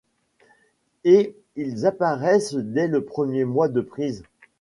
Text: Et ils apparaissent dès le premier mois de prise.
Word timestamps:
Et 1.03 1.35
ils 1.55 1.85
apparaissent 1.85 2.55
dès 2.55 2.87
le 2.87 3.03
premier 3.05 3.45
mois 3.45 3.69
de 3.69 3.81
prise. 3.81 4.23